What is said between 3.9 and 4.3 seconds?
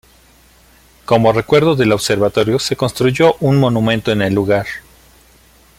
en